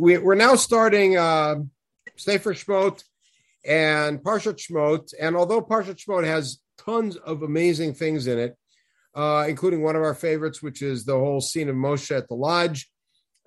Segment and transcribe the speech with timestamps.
[0.00, 1.56] we, are now starting uh,
[2.16, 3.04] Sefer Shmot
[3.64, 5.12] and Parshat Shmot.
[5.20, 8.56] And although Parshat Shmot has tons of amazing things in it,
[9.14, 12.34] uh, including one of our favorites, which is the whole scene of Moshe at the
[12.34, 12.90] lodge.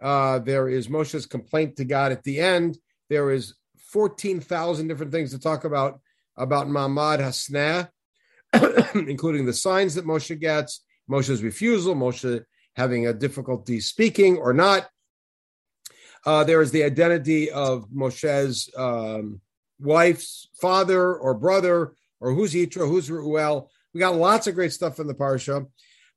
[0.02, 2.78] Uh, there is Moshe's complaint to God at the end.
[3.10, 3.56] There is
[3.92, 6.00] 14,000 different things to talk about
[6.36, 7.90] about Ma'amad Hasna,
[9.08, 12.44] including the signs that Moshe gets, Moshe's refusal, Moshe
[12.76, 14.90] having a difficulty speaking or not.
[16.26, 19.42] Uh, there is the identity of Moshe's um,
[19.80, 23.70] wife's father or brother, or who's Yitro, who's Ruel.
[23.94, 25.68] We got lots of great stuff in the parsha,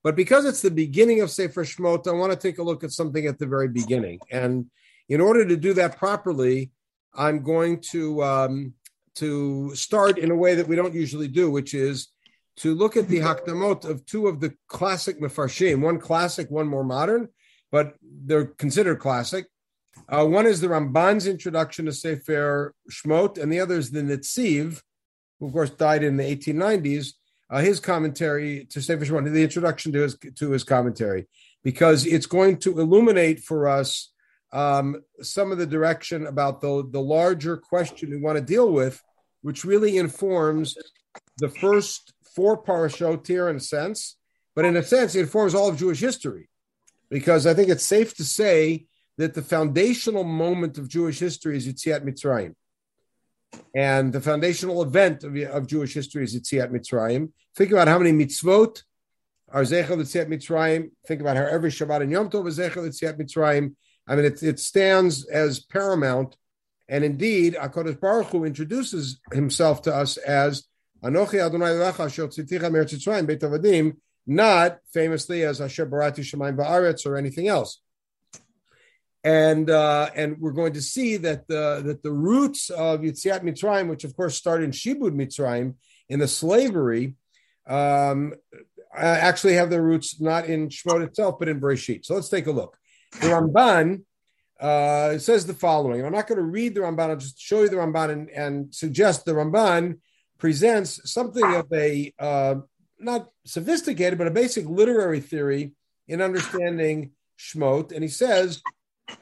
[0.03, 2.91] but because it's the beginning of Sefer Shmot, I want to take a look at
[2.91, 4.19] something at the very beginning.
[4.31, 4.67] And
[5.09, 6.71] in order to do that properly,
[7.13, 8.73] I'm going to um,
[9.15, 12.09] to start in a way that we don't usually do, which is
[12.57, 16.83] to look at the hakdamot of two of the classic mefarshim, one classic, one more
[16.83, 17.27] modern,
[17.71, 19.45] but they're considered classic.
[20.09, 24.81] Uh, one is the Ramban's introduction to Sefer Shmot, and the other is the Netziv,
[25.39, 27.13] who of course died in the 1890s.
[27.49, 31.27] Uh, his commentary to Sefer Shmot, the introduction to his to his commentary,
[31.63, 34.11] because it's going to illuminate for us
[34.53, 39.01] um, some of the direction about the the larger question we want to deal with,
[39.41, 40.77] which really informs
[41.37, 44.15] the first four parashot here in a sense,
[44.55, 46.49] but in a sense, it informs all of Jewish history,
[47.09, 51.67] because I think it's safe to say that the foundational moment of Jewish history is
[51.67, 52.53] Yitziat Mitzrayim.
[53.75, 57.31] And the foundational event of, of Jewish history is Yitziat Mitzrayim.
[57.55, 58.83] Think about how many mitzvot
[59.49, 60.91] are Zechel Yitziat Mitzrayim.
[61.07, 63.75] Think about how every Shabbat and Yom Tov is Zechel Yitziat Mitzrayim.
[64.07, 66.35] I mean, it, it stands as paramount.
[66.87, 70.65] And indeed, HaKadosh Baruch Hu introduces himself to us as
[71.03, 76.55] Anochi Adonai Lecha Shel Tziticha Mer Tzitzoyim Beit Avadim, not famously as Asher Barati Shemaim
[76.55, 77.81] Ba'aretz or anything else.
[79.27, 83.89] And uh, and we're going to see that the that the roots of Yitziat Mitzrayim,
[83.89, 85.75] which of course started in Shibud Mitzrayim,
[86.07, 87.15] in the slavery,
[87.67, 88.33] um,
[88.95, 92.05] actually have their roots not in Shemot itself, but in Bereshit.
[92.05, 92.77] So let's take a look.
[93.19, 94.03] The Ramban
[94.61, 96.05] uh, says the following.
[96.05, 97.09] I'm not going to read the Ramban.
[97.09, 99.99] I'll just show you the Ramban and, and suggest the Ramban
[100.37, 102.55] presents something of a uh,
[102.97, 105.73] not sophisticated, but a basic literary theory
[106.07, 107.91] in understanding Shmot.
[107.91, 108.61] And he says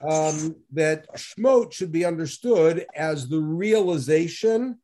[0.01, 4.79] um, that Shmot should be understood as the realization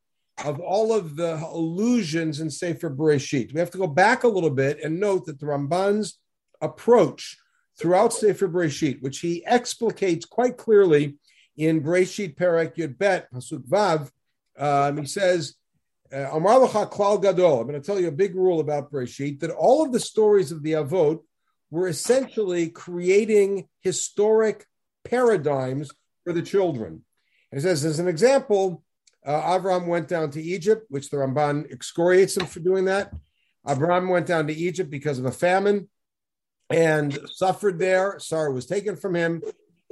[0.45, 3.53] of all of the allusions in Sefer Bereshit.
[3.53, 6.19] We have to go back a little bit and note that the Ramban's
[6.61, 7.37] approach
[7.77, 11.17] throughout Sefer Bereshit, which he explicates quite clearly
[11.57, 14.09] in Bereshit Perek Yud Bet Pasuk Vav,
[14.57, 15.55] um, he says
[16.13, 17.61] uh, Amar Klal Gadol.
[17.61, 20.51] I'm going to tell you a big rule about Breshit that all of the stories
[20.51, 21.19] of the Avot
[21.69, 24.65] were essentially creating historic
[25.03, 25.91] paradigms
[26.23, 27.03] for the children.
[27.51, 28.83] And it says, as an example,
[29.25, 33.13] uh, Avram went down to Egypt, which the Ramban excoriates him for doing that.
[33.67, 35.89] Avram went down to Egypt because of a famine
[36.69, 38.17] and suffered there.
[38.19, 39.43] Sarah was taken from him,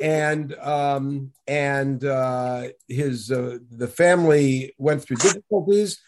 [0.02, 6.00] and um, and uh, his uh, the family went through difficulties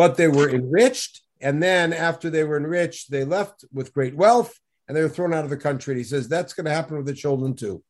[0.00, 1.22] but they were enriched.
[1.42, 5.34] And then after they were enriched, they left with great wealth and they were thrown
[5.34, 5.92] out of the country.
[5.92, 7.82] And he says that's going to happen with the children too.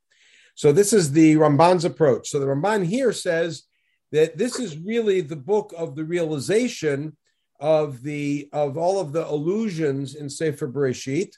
[0.55, 2.29] So this is the Ramban's approach.
[2.29, 3.65] So the Ramban here says
[4.13, 7.17] that this is really the book of the realization
[7.61, 11.33] of the of all of the illusions in Sefer Bereshit.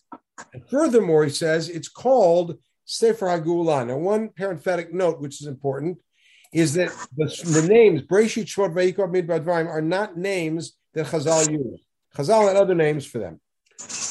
[0.53, 3.87] And furthermore, he says it's called Sefer Hagula.
[3.87, 5.99] Now, one parenthetic note, which is important,
[6.53, 11.83] is that the, the names Breshit, Shmot, Vayikra, Midbar, are not names that Chazal used.
[12.17, 13.41] Chazal had other names for them.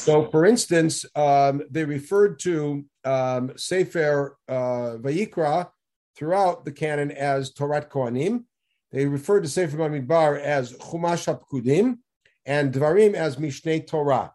[0.02, 5.70] So, for instance, um, they referred to um, Sefer uh, Vayikra
[6.16, 8.42] throughout the canon as Torat Kohanim.
[8.90, 11.98] They referred to Sefer Bamidbar as Chumash HaPkudim
[12.44, 14.34] and Dvarim as Mishnei Torah.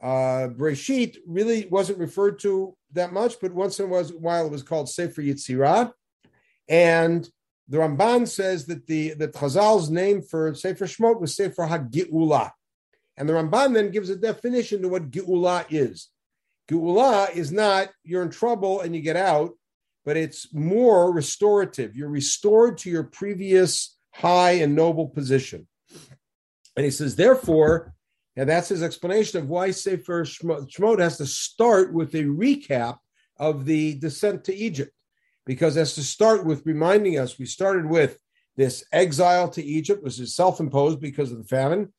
[0.00, 4.62] Uh, Breshit really wasn't referred to that much, but once in a while it was
[4.62, 5.92] called Sefer Yitzirah.
[6.68, 7.28] And
[7.68, 12.52] the Ramban says that the that Chazal's name for Sefer Shmot was Sefer HaGi'ula.
[13.16, 16.08] And the Ramban then gives a definition to what Geula is.
[16.70, 19.52] Geula is not you're in trouble and you get out,
[20.04, 21.96] but it's more restorative.
[21.96, 25.66] You're restored to your previous high and noble position.
[26.76, 27.94] And he says, therefore,
[28.36, 32.96] and that's his explanation of why Sefer Shemot has to start with a recap
[33.38, 34.92] of the descent to Egypt
[35.44, 38.18] because as to start with reminding us, we started with
[38.56, 41.92] this exile to Egypt, which is self-imposed because of the famine,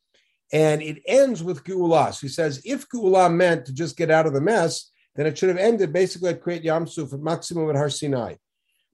[0.51, 2.13] and it ends with Geulah.
[2.13, 5.38] So he says, if Geulah meant to just get out of the mess, then it
[5.38, 8.36] should have ended basically at Kriyat Yamsuf at maximum at Har Sinai.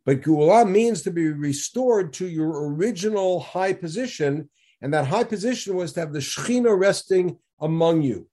[0.05, 4.49] But Geula means to be restored to your original high position,
[4.81, 8.27] and that high position was to have the Shechina resting among you.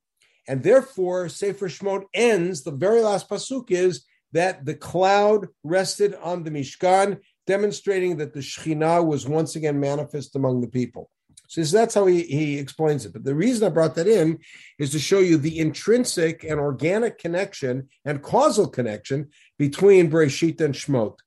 [0.49, 6.45] And therefore, Sefer Shemot ends, the very last pasuk is that the cloud rested on
[6.45, 11.11] the Mishkan, demonstrating that the Shekhinah was once again manifest among the people.
[11.49, 13.13] So that's how he, he explains it.
[13.13, 14.39] But the reason I brought that in
[14.79, 20.75] is to show you the intrinsic and organic connection and causal connection between Breshit and
[20.75, 21.19] Shmot.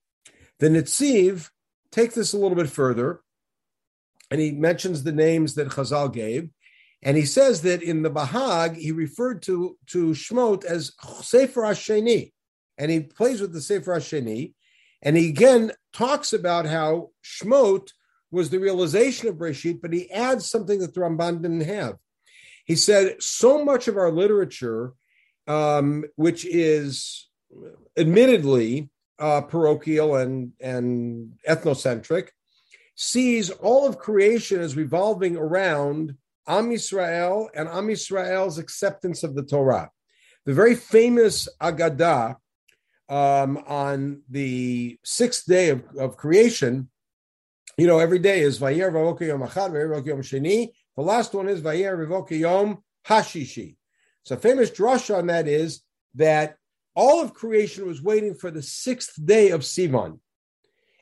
[0.60, 1.50] The Netziv
[1.92, 3.21] take this a little bit further,
[4.30, 6.50] and he mentions the names that Chazal gave.
[7.01, 12.33] And he says that in the Bahag, he referred to, to Shmot as Sefer Hasheni.
[12.77, 14.54] And he plays with the Sefer Hasheni.
[15.01, 17.89] And he again talks about how Shmot
[18.31, 21.96] was the realization of Breshit, but he adds something that the Ramban didn't have.
[22.66, 24.94] He said, so much of our literature,
[25.48, 27.28] um, which is
[27.98, 32.30] admittedly uh, parochial and, and ethnocentric,
[32.96, 36.16] sees all of creation as revolving around
[36.48, 39.90] Am Yisrael and Am Yisrael's acceptance of the Torah.
[40.46, 42.36] The very famous Agadah
[43.08, 46.90] um, on the sixth day of, of creation
[47.80, 50.70] you know, every day is Vayer Vavoka Yom Achad, Vayer Yom Sheni.
[50.96, 53.76] The last one is Vayer Vavoka Yom Hashishi.
[54.24, 55.81] So, famous drush on that is
[56.16, 56.58] that
[56.96, 60.20] all of creation was waiting for the sixth day of Sivan.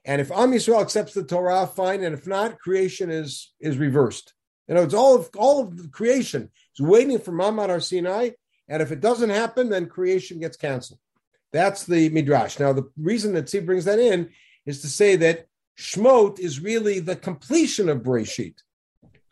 [0.06, 2.04] And if Am Yisrael accepts the Torah, fine.
[2.04, 4.34] And if not, creation is is reversed.
[4.68, 8.32] You know, it's all of all of creation is waiting for Mamad Ar Sinai.
[8.70, 11.00] And if it doesn't happen, then creation gets canceled.
[11.54, 12.60] That's the midrash.
[12.60, 14.30] Now, the reason that Tzvi brings that in
[14.66, 15.48] is to say that
[15.78, 18.56] Shmot is really the completion of Breshit.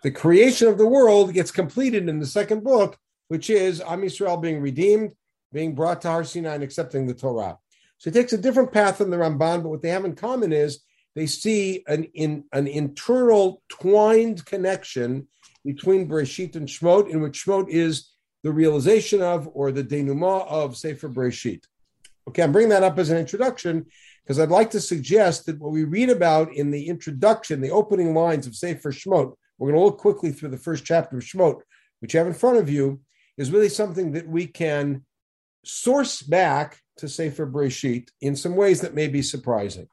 [0.03, 2.97] The creation of the world gets completed in the second book,
[3.27, 5.13] which is Am Yisrael being redeemed,
[5.51, 7.57] being brought to Har Sinai and accepting the Torah.
[7.97, 10.53] So he takes a different path than the Ramban, but what they have in common
[10.53, 10.81] is
[11.15, 15.27] they see an, in, an internal twined connection
[15.63, 18.11] between Breshit and Shmot, in which Shmot is
[18.43, 21.63] the realization of or the denouement of Sefer Breshit.
[22.27, 23.87] Okay, I'm bringing that up as an introduction
[24.25, 28.15] because I'd like to suggest that what we read about in the introduction, the opening
[28.15, 31.61] lines of Sefer Shmot, we're going to look quickly through the first chapter of Shmot,
[31.99, 33.01] which you have in front of you,
[33.37, 35.05] is really something that we can
[35.63, 39.87] source back to Sefer Breshit in some ways that may be surprising.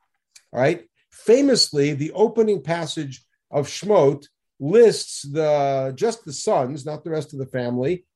[0.52, 0.88] All right.
[1.11, 4.26] Famously, the opening passage of Shmot
[4.58, 8.06] lists the just the sons, not the rest of the family,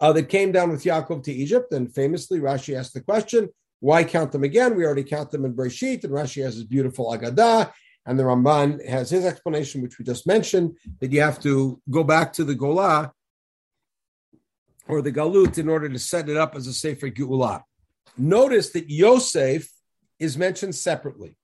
[0.00, 1.72] uh, that came down with Yaakov to Egypt.
[1.72, 3.48] And famously, Rashi asked the question,
[3.80, 4.74] why count them again?
[4.74, 7.72] We already count them in Breshit, and Rashi has his beautiful Agadah,
[8.06, 12.02] and the Ramban has his explanation, which we just mentioned, that you have to go
[12.02, 13.10] back to the Golah
[14.88, 17.62] or the Galut in order to set it up as a Sefer Geulah.
[18.16, 19.68] Notice that Yosef
[20.18, 21.36] is mentioned separately.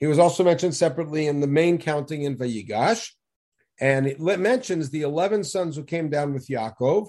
[0.00, 3.10] He was also mentioned separately in the main counting in Vayigash,
[3.80, 7.08] and it mentions the 11 sons who came down with Yaakov,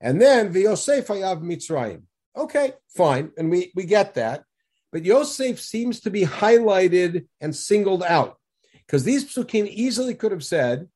[0.00, 2.02] and then Yosef Hayav Mitzrayim.
[2.36, 3.32] Okay, fine.
[3.36, 4.44] And we, we get that.
[4.92, 8.38] But Yosef seems to be highlighted and singled out
[8.86, 10.88] because these psukim easily could have said,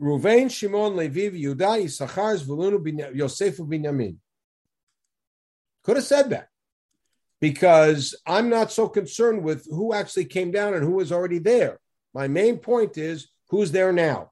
[0.00, 4.16] Ruvain, Shimon, Levi, Yudah, Issachar, Zvulun, Yosef, Binyamin.
[5.82, 6.48] Could have said that
[7.40, 11.78] because I'm not so concerned with who actually came down and who was already there.
[12.12, 14.30] My main point is who's there now.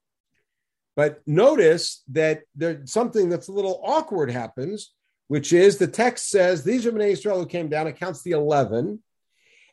[0.95, 4.93] But notice that there's something that's a little awkward happens
[5.29, 7.87] which is the text says these are Bnei Israel who came down.
[7.87, 9.03] It counts the eleven,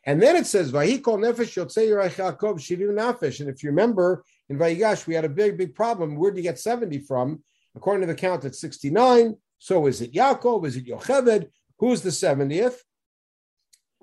[0.04, 3.40] and then it says Vayikol Nefesh Yotzei Yaakov Shivim Nafesh.
[3.40, 6.16] And if you remember in Vayigash, we had a big big problem.
[6.16, 7.42] Where do you get seventy from?
[7.74, 9.36] According to the count, it's sixty nine.
[9.58, 10.66] So is it Yaakov?
[10.66, 11.48] Is it Yocheved?
[11.78, 12.82] Who's the seventieth?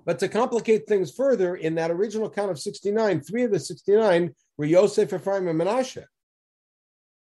[0.05, 4.36] But to complicate things further, in that original count of 69, three of the 69
[4.57, 6.03] were Yosef, Ephraim, and Menashe.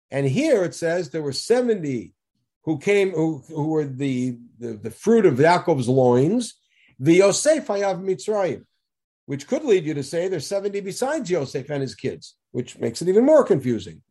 [0.09, 2.13] And here it says there were 70
[2.63, 6.55] who came, who, who were the, the, the fruit of Yaakov's loins,
[6.99, 8.65] the Yosef Hayav Mitzrayim,
[9.25, 13.01] which could lead you to say there's 70 besides Yosef and his kids, which makes
[13.01, 14.01] it even more confusing.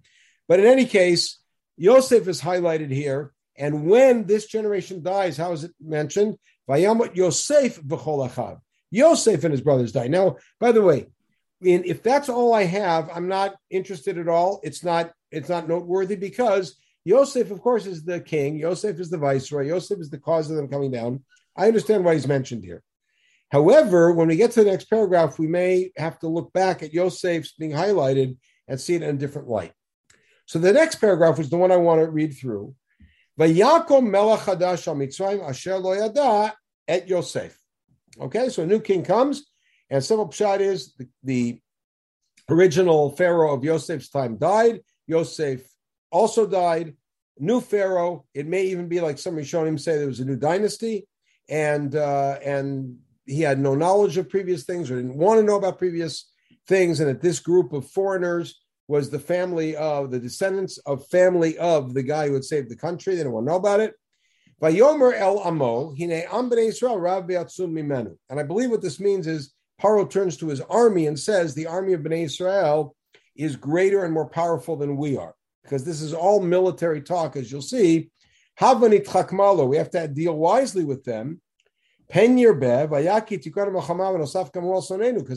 [0.49, 1.39] But in any case,
[1.77, 3.33] Yosef is highlighted here.
[3.57, 6.37] And when this generation dies, how is it mentioned?
[6.69, 10.09] Vayamot Yosef v'chol Yosef and his brothers die.
[10.09, 11.07] Now, by the way,
[11.63, 14.61] in, if that's all I have, I'm not interested at all.
[14.63, 18.59] It's not it's not noteworthy because Yosef, of course, is the king.
[18.59, 19.67] Yosef is the viceroy.
[19.67, 21.25] Yosef is the cause of them coming down.
[21.57, 22.83] I understand why he's mentioned here.
[23.51, 26.93] However, when we get to the next paragraph, we may have to look back at
[26.93, 28.37] Yosef's being highlighted
[28.69, 29.73] and see it in a different light.
[30.47, 32.75] So the next paragraph is the one I want to read through.
[33.39, 36.55] Vayakom melech hadash asher yada
[36.87, 37.57] et Yosef.
[38.21, 39.45] Okay, so a new king comes,
[39.89, 41.61] And simple pshat is the, the
[42.49, 44.81] original pharaoh of Yosef's time died.
[45.07, 45.63] Yosef
[46.11, 46.97] also died.
[47.39, 48.27] New pharaoh.
[48.35, 51.07] It may even be like some him say there was a new dynasty,
[51.49, 55.57] and uh, and he had no knowledge of previous things or didn't want to know
[55.57, 56.31] about previous
[56.69, 61.57] things, and that this group of foreigners was the family of the descendants of family
[61.59, 63.15] of the guy who had saved the country.
[63.15, 63.95] They didn't want to know about it.
[64.61, 68.17] Vayomer el amo hine am Israel rav mimenu.
[68.29, 71.67] And I believe what this means is Paro turns to his army and says the
[71.67, 72.95] army of Bnei Israel
[73.35, 75.35] is greater and more powerful than we are.
[75.71, 78.11] Because this is all military talk, as you'll see.
[78.59, 81.41] Havani tchakmalo, we have to deal wisely with them.
[82.13, 82.33] Because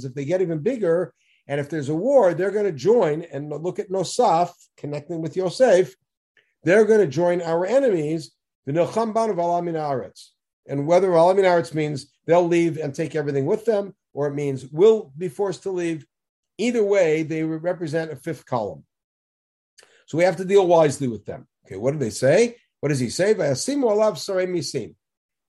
[0.06, 1.14] if they get even bigger,
[1.48, 5.38] and if there's a war, they're going to join and look at Nosaf, connecting with
[5.38, 5.94] Yosef,
[6.64, 8.32] they're going to join our enemies
[8.66, 10.30] the Nilchamban of Alamin Aretz.
[10.68, 14.66] And whether Alamin Aretz means they'll leave and take everything with them, or it means
[14.72, 16.08] we'll be forced to leave,
[16.58, 18.84] either way, they represent a fifth column.
[20.06, 21.48] So we have to deal wisely with them.
[21.66, 22.58] Okay, what do they say?
[22.80, 23.34] What does he say?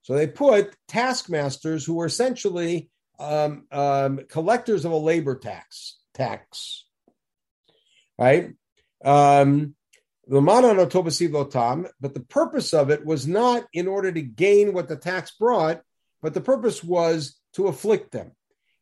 [0.03, 5.99] So they put taskmasters who were essentially um, um, collectors of a labor tax.
[6.15, 6.85] Tax,
[8.17, 8.53] right?
[9.05, 9.75] Um,
[10.27, 10.41] but
[12.15, 15.83] the purpose of it was not in order to gain what the tax brought,
[16.23, 18.31] but the purpose was to afflict them.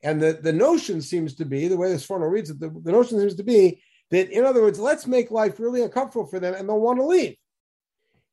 [0.02, 2.92] And the, the notion seems to be, the way this Sforno reads it, the, the
[2.92, 6.54] notion seems to be that, in other words, let's make life really uncomfortable for them
[6.54, 7.34] and they'll want to leave.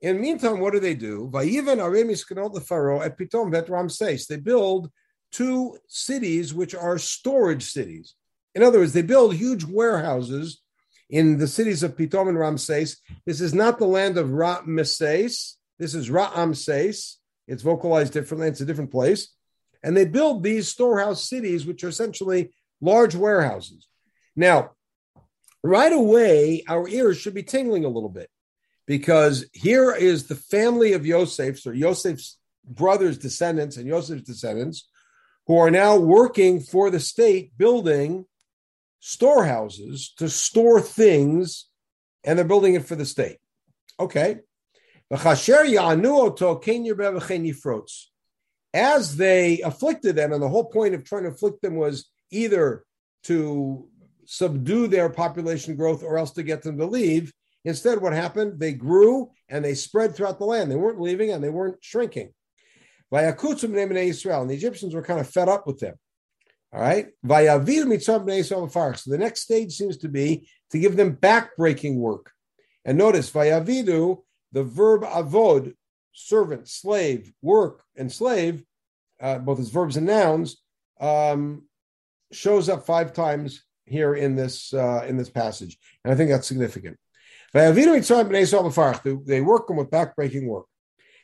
[0.01, 1.29] In the meantime, what do they do?
[4.27, 4.91] They build
[5.31, 8.15] two cities which are storage cities.
[8.55, 10.61] In other words, they build huge warehouses
[11.09, 12.97] in the cities of Pitom and Ramses.
[13.25, 15.57] This is not the land of Ramses.
[15.77, 17.17] This is Ramses.
[17.47, 18.47] It's vocalized differently.
[18.47, 19.33] It's a different place.
[19.81, 23.87] And they build these storehouse cities, which are essentially large warehouses.
[24.35, 24.71] Now,
[25.63, 28.29] right away, our ears should be tingling a little bit
[28.87, 34.87] because here is the family of Yosef's or Yosef's brothers' descendants and Yosef's descendants
[35.47, 38.25] who are now working for the state building
[38.99, 41.67] storehouses to store things,
[42.23, 43.37] and they're building it for the state.
[43.99, 44.39] Okay.
[48.73, 52.83] As they afflicted them, and the whole point of trying to afflict them was either
[53.23, 53.87] to
[54.31, 57.33] subdue their population growth or else to get them to leave.
[57.65, 58.59] Instead, what happened?
[58.59, 60.69] They grew and they spread throughout the land.
[60.69, 62.31] They weren't leaving and they weren't shrinking.
[63.11, 65.95] And the Egyptians were kind of fed up with them.
[66.71, 67.07] All right.
[67.27, 67.39] So
[68.19, 72.31] the next stage seems to be to give them backbreaking work.
[72.85, 74.21] And notice, vayavidu,
[74.51, 75.73] the verb avod,
[76.13, 78.63] servant, slave, work, and slave,
[79.19, 80.57] uh, both as verbs and nouns,
[81.01, 81.63] um,
[82.31, 86.47] shows up five times here in this uh, in this passage, and I think that's
[86.47, 86.97] significant.
[87.53, 90.65] They work them with backbreaking work.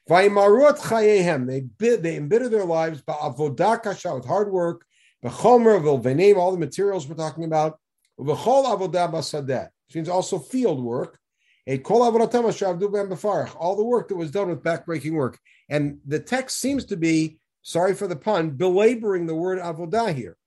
[0.08, 4.86] They they embitter their lives with hard work
[5.24, 7.80] all the materials we're talking about.
[8.18, 11.20] Which means also field work.
[11.68, 15.40] All the work that was done with backbreaking work.
[15.70, 20.38] And the text seems to be, sorry for the pun, belaboring the word avodah here,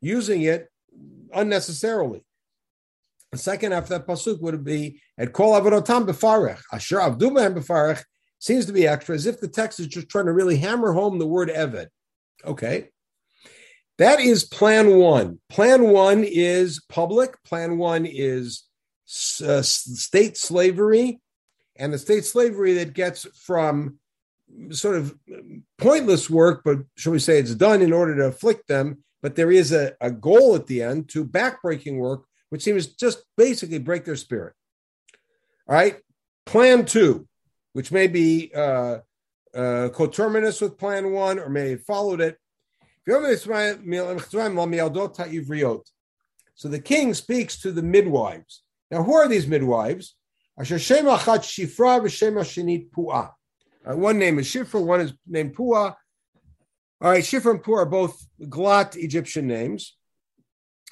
[0.00, 0.71] using it
[1.34, 2.24] unnecessarily.
[3.32, 6.60] The second of that pasuk would be at kol avodatam befarach.
[6.72, 8.04] Asher avdu ben befarach
[8.38, 11.18] seems to be extra, as if the text is just trying to really hammer home
[11.18, 11.86] the word eved.
[12.44, 12.88] Okay,
[13.98, 15.40] that is plan one.
[15.48, 17.42] Plan one is public.
[17.44, 18.64] Plan one is
[19.46, 21.20] uh, state slavery,
[21.76, 23.98] and the state slavery that gets from
[24.70, 25.14] sort of
[25.78, 29.02] pointless work, but shall we say it's done in order to afflict them.
[29.22, 33.24] But there is a, a goal at the end to backbreaking work, which seems just
[33.36, 34.54] basically break their spirit.
[35.68, 35.96] All right.
[36.44, 37.28] Plan two,
[37.72, 38.98] which may be uh,
[39.54, 42.36] uh, coterminous with plan one or may have followed it,
[46.54, 48.62] so the king speaks to the midwives.
[48.90, 50.14] Now, who are these midwives?
[53.84, 55.94] Uh, one name is Shifra, one is named Pua.
[57.02, 59.96] All right, Shifra and Pua are both glot Egyptian names.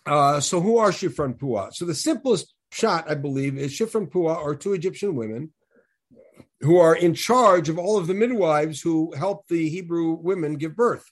[0.05, 1.73] Uh, so who are Shifra and Pua?
[1.73, 5.53] So the simplest shot, I believe, is Shifra and Pua are two Egyptian women
[6.63, 10.75] who are in charge of all of the midwives who help the Hebrew women give
[10.75, 11.05] birth.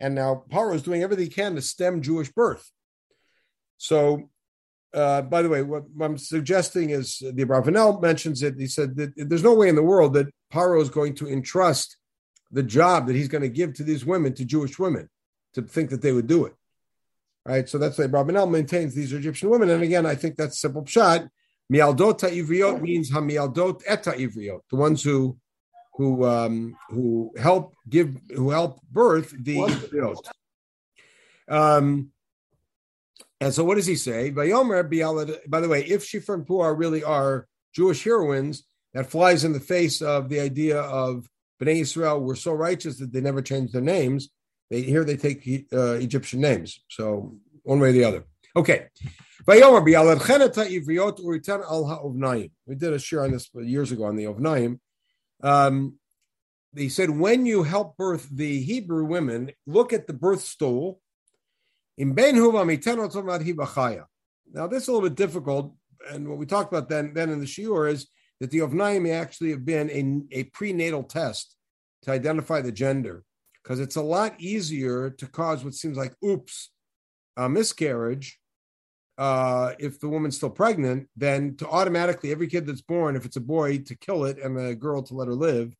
[0.00, 2.68] And now Paro is doing everything he can to stem Jewish birth.
[3.78, 4.28] So,
[4.92, 8.56] uh, by the way, what I'm suggesting is the Abravanel mentions it.
[8.58, 11.96] He said that there's no way in the world that Paro is going to entrust
[12.50, 15.08] the job that he's going to give to these women to Jewish women
[15.54, 16.54] to think that they would do it.
[17.44, 20.60] Right, so that's why Abravanel maintains these are Egyptian women, and again, I think that's
[20.60, 21.28] simple pshat.
[21.72, 25.38] Mialdot ivriot means hamialdot eta ivriot, the ones who
[25.94, 29.58] who um, who help give who help birth the.
[31.48, 32.10] Um,
[33.40, 34.30] and so, what does he say?
[34.30, 39.60] By the way, if Shifra and Puah really are Jewish heroines, that flies in the
[39.60, 41.28] face of the idea of
[41.60, 44.28] Bnei Israel were so righteous that they never changed their names.
[44.70, 46.80] They here they take uh, Egyptian names.
[46.88, 48.24] So one way or the other.
[48.54, 48.86] Okay.
[49.46, 49.72] We did
[52.92, 54.80] a shiur on this years ago on the Ovnaim.
[55.42, 55.98] Um,
[56.72, 61.00] they said when you help birth the Hebrew women, look at the birth stool.
[61.96, 62.46] In Ben Now
[64.66, 65.74] this is a little bit difficult,
[66.10, 68.08] and what we talked about then, then in the shiur is
[68.40, 69.90] that the Ovnaim may actually have been
[70.32, 71.56] a, a prenatal test
[72.02, 73.24] to identify the gender,
[73.62, 76.70] because it's a lot easier to cause what seems like oops,
[77.36, 78.38] a miscarriage,
[79.18, 83.36] uh, if the woman's still pregnant, then to automatically every kid that's born, if it's
[83.36, 85.74] a boy, to kill it and a girl to let her live.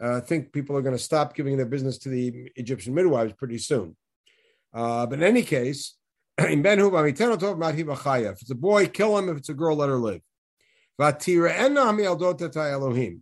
[0.00, 3.32] Uh, I think people are going to stop giving their business to the Egyptian midwives
[3.34, 3.96] pretty soon.
[4.72, 5.96] Uh, but in any case,
[6.38, 9.28] in Ben if it's a boy, kill him.
[9.28, 10.22] If it's a girl, let her live.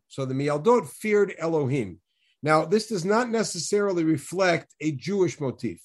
[0.09, 2.01] So the Mialdot feared Elohim.
[2.43, 5.81] Now, this does not necessarily reflect a Jewish motif.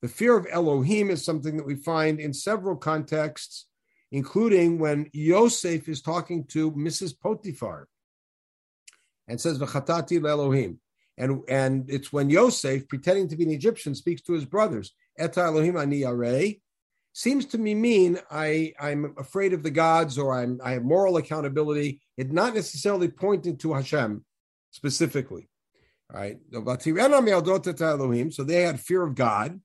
[0.00, 3.66] The fear of Elohim is something that we find in several contexts,
[4.10, 7.18] including when Yosef is talking to Mrs.
[7.18, 7.88] Potiphar
[9.28, 10.80] and says, V'chatati Elohim.
[11.18, 15.40] And, and it's when Yosef, pretending to be an Egyptian, speaks to his brothers, Eta
[15.40, 16.04] Elohim ani
[17.12, 21.18] seems to me mean I, I'm afraid of the gods or I'm, I have moral
[21.18, 22.00] accountability.
[22.16, 24.24] It's not necessarily pointing to Hashem
[24.70, 25.48] specifically.
[26.12, 26.38] All right.
[26.52, 29.60] So they had fear of God.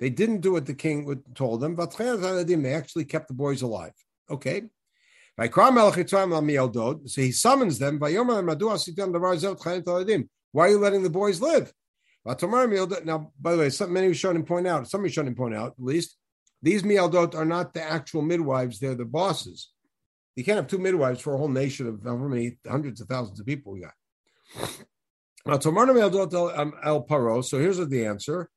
[0.00, 1.76] They didn't do what the king told them.
[1.76, 3.92] They actually kept the boys alive.
[4.28, 4.62] Okay.
[5.36, 5.46] So
[7.16, 7.98] he summons them.
[7.98, 8.08] Why
[10.66, 11.72] are you letting the boys live?
[12.26, 16.16] Now, by the way, some, many Rishonim point out, some Rishonim point out, at least,
[16.62, 19.70] these mialdot are not the actual midwives, they're the bosses.
[20.34, 23.38] You can't have two midwives for a whole nation of however many hundreds of thousands
[23.38, 23.92] of people we got.
[25.46, 27.44] Now, um, El Paro.
[27.44, 28.48] So here's the answer.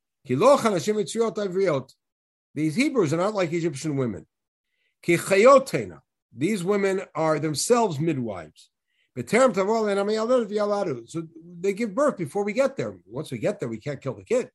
[2.54, 4.26] These Hebrews are not like Egyptian women.
[5.06, 8.70] These women are themselves midwives.
[11.06, 11.22] So
[11.60, 12.96] they give birth before we get there.
[13.06, 14.50] Once we get there, we can't kill the kid.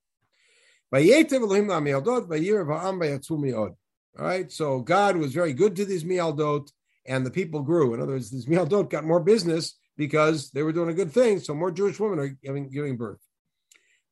[4.18, 6.72] All right, so God was very good to these mialdot,
[7.06, 7.96] and the people grew.
[7.96, 11.40] In other words, these mialdot got more business because they were doing a good thing.
[11.40, 13.20] So more Jewish women are giving, giving birth.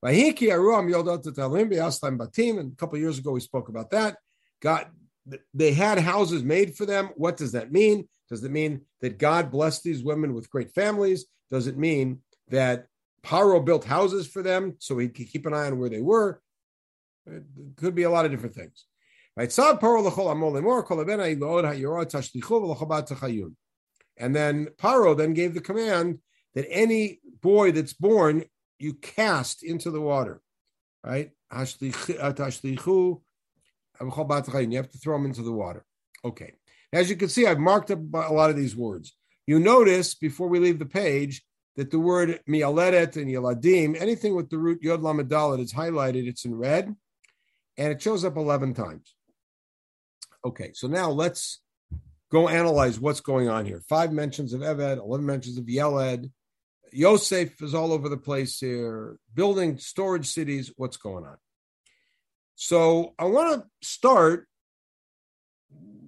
[0.03, 0.17] And
[2.71, 4.17] a couple years ago, we spoke about that.
[4.59, 4.87] God,
[5.53, 7.11] they had houses made for them.
[7.15, 8.09] What does that mean?
[8.29, 11.27] Does it mean that God blessed these women with great families?
[11.49, 12.87] Does it mean that
[13.23, 16.41] Paro built houses for them so he could keep an eye on where they were?
[17.27, 17.43] It
[17.75, 18.85] could be a lot of different things.
[19.37, 19.51] And
[24.35, 26.19] then Paro then gave the command
[26.55, 28.43] that any boy that's born,
[28.79, 30.41] you cast into the water.
[31.03, 31.31] Right?
[34.01, 35.85] You have to throw them into the water.
[36.23, 36.53] Okay.
[36.93, 39.15] As you can see, I've marked up a lot of these words.
[39.47, 41.43] You notice before we leave the page
[41.77, 46.45] that the word mialedet and yaladim, anything with the root yod lamedalet is highlighted, it's
[46.45, 46.95] in red,
[47.77, 49.15] and it shows up 11 times.
[50.43, 51.61] Okay, so now let's
[52.31, 53.81] go analyze what's going on here.
[53.87, 56.29] Five mentions of Eved, 11 mentions of Yeled.
[56.91, 60.71] Yosef is all over the place here, building storage cities.
[60.75, 61.37] What's going on?
[62.63, 64.47] So I want to start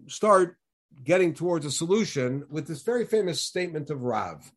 [0.05, 0.55] start
[1.03, 4.51] getting towards a solution with this very famous statement of Rav.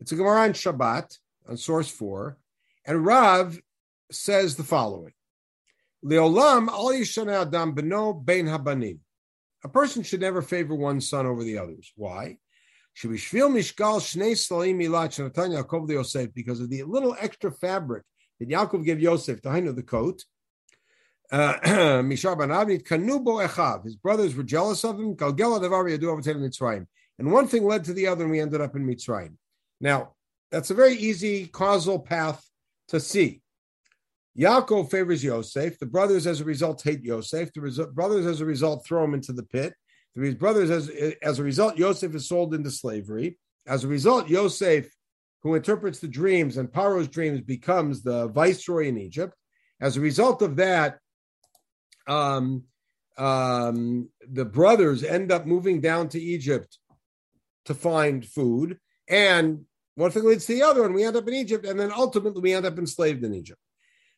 [0.00, 1.16] It's a Gemara on Shabbat
[1.48, 2.38] on source four,
[2.84, 3.56] and Rav
[4.10, 5.12] says the following:
[6.04, 8.98] Leolam al adam beno bein habanim.
[9.62, 11.92] A person should never favor one son over the others.
[11.94, 12.38] Why?
[13.00, 13.40] Because
[16.60, 18.02] of the little extra fabric
[18.40, 20.24] that Yaakov gave Yosef, the height of the coat.
[21.32, 25.16] Uh, his brothers were jealous of him.
[27.18, 29.36] And one thing led to the other, and we ended up in Mitzrayim.
[29.80, 30.12] Now,
[30.50, 32.46] that's a very easy causal path
[32.88, 33.40] to see.
[34.38, 35.78] Yaakov favors Yosef.
[35.78, 37.50] The brothers, as a result, hate Yosef.
[37.54, 39.74] The brothers, as a result, throw him into the pit.
[40.14, 40.90] The brothers, as,
[41.22, 43.38] as a result, Yosef is sold into slavery.
[43.66, 44.94] As a result, Yosef,
[45.42, 49.34] who interprets the dreams and Paro's dreams, becomes the viceroy in Egypt.
[49.80, 50.98] As a result of that,
[52.06, 52.64] um,
[53.18, 56.78] um, the brothers end up moving down to Egypt
[57.66, 58.78] to find food.
[59.08, 61.92] And one thing leads to the other, and we end up in Egypt, and then
[61.92, 63.60] ultimately we end up enslaved in Egypt.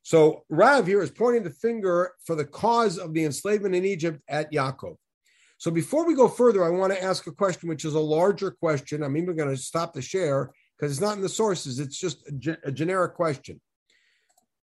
[0.03, 4.21] So Rav here is pointing the finger for the cause of the enslavement in Egypt
[4.29, 4.97] at Yaakov.
[5.57, 8.51] So before we go further, I want to ask a question, which is a larger
[8.51, 9.03] question.
[9.03, 11.79] I'm even going to stop the share because it's not in the sources.
[11.79, 13.61] It's just a, ge- a generic question.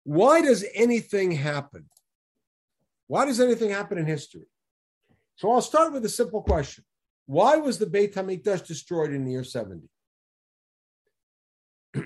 [0.04, 1.90] Why does anything happen?
[3.08, 4.48] Why does anything happen in history?
[5.36, 6.84] So I'll start with a simple question.
[7.26, 9.88] Why was the Beit HaMikdash destroyed in the year 70?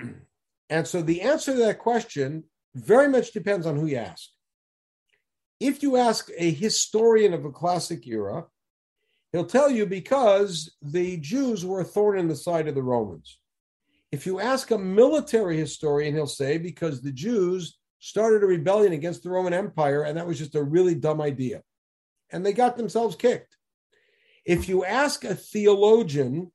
[0.70, 4.28] and so the answer to that question very much depends on who you ask.
[5.58, 8.46] If you ask a historian of a classic era,
[9.32, 13.38] he'll tell you because the Jews were a thorn in the side of the Romans.
[14.10, 19.22] If you ask a military historian, he'll say because the Jews started a rebellion against
[19.22, 21.62] the Roman Empire, and that was just a really dumb idea.
[22.32, 23.56] And they got themselves kicked.
[24.44, 26.50] If you ask a theologian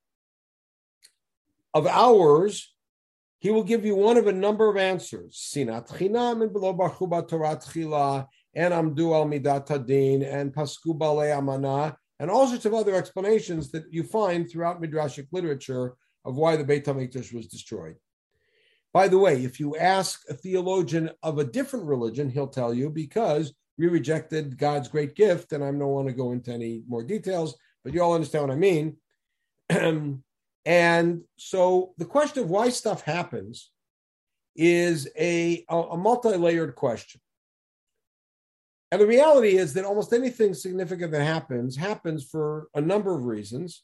[1.73, 2.73] of ours,
[3.39, 5.49] he will give you one of a number of answers.
[5.53, 11.31] Sinat chinam and below bachuba Torah tchila and amdu al midat hadin and pasku bale
[11.37, 16.55] amana and all sorts of other explanations that you find throughout midrashic literature of why
[16.55, 17.95] the Beit Hamikdash was destroyed.
[18.95, 22.89] By the way, if you ask a theologian of a different religion, he'll tell you
[22.89, 27.03] because we rejected God's great gift, and I don't want to go into any more
[27.03, 28.97] details, but you all understand what I mean.
[30.67, 33.69] And so the question of why stuff happens
[34.55, 37.21] is a, a multi layered question.
[38.91, 43.25] And the reality is that almost anything significant that happens happens for a number of
[43.25, 43.83] reasons.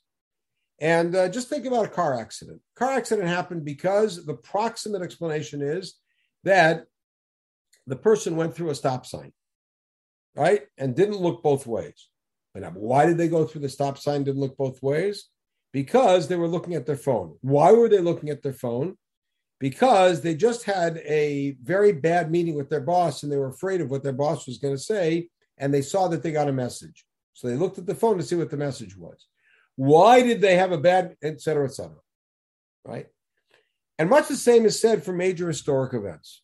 [0.81, 2.59] And uh, just think about a car accident.
[2.75, 5.95] Car accident happened because the proximate explanation is
[6.43, 6.85] that
[7.87, 9.31] the person went through a stop sign,
[10.35, 10.63] right?
[10.77, 12.09] And didn't look both ways.
[12.53, 15.29] But why did they go through the stop sign, didn't look both ways?
[15.71, 17.37] because they were looking at their phone.
[17.41, 18.97] Why were they looking at their phone?
[19.59, 23.79] Because they just had a very bad meeting with their boss and they were afraid
[23.79, 26.53] of what their boss was going to say, and they saw that they got a
[26.53, 27.05] message.
[27.33, 29.27] So they looked at the phone to see what the message was.
[29.75, 31.95] Why did they have a bad, et cetera, et cetera?
[32.85, 33.07] Right?
[33.97, 36.41] And much the same is said for major historic events.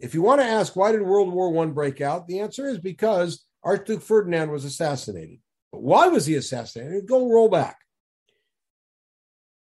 [0.00, 2.78] If you want to ask why did World War I break out, the answer is
[2.78, 5.38] because Archduke Ferdinand was assassinated.
[5.72, 7.06] But why was he assassinated?
[7.06, 7.78] Go roll back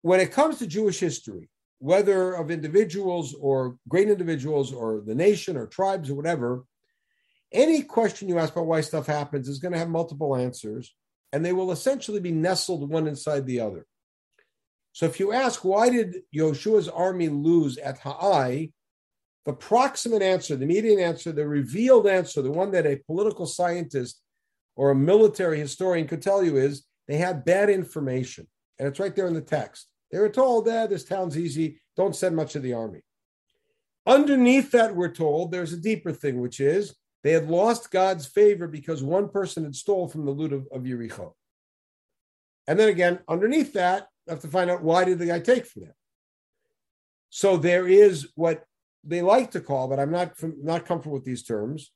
[0.07, 5.57] when it comes to Jewish history, whether of individuals or great individuals or the nation
[5.57, 6.63] or tribes or whatever,
[7.51, 10.95] any question you ask about why stuff happens is going to have multiple answers,
[11.33, 13.85] and they will essentially be nestled one inside the other.
[14.93, 18.71] So if you ask, why did Yeshua's army lose at Ha'ai?
[19.45, 24.19] The proximate answer, the immediate answer, the revealed answer, the one that a political scientist
[24.75, 28.47] or a military historian could tell you is they had bad information.
[28.79, 29.87] And it's right there in the text.
[30.11, 33.01] They were told eh, this town's easy, don't send much of the army.
[34.05, 38.67] Underneath that, we're told there's a deeper thing, which is they had lost God's favor
[38.67, 41.33] because one person had stole from the loot of, of Yericho.
[42.67, 45.65] And then again, underneath that, you have to find out why did the guy take
[45.65, 45.93] from them.
[47.29, 48.63] So there is what
[49.03, 51.91] they like to call, but I'm not not comfortable with these terms,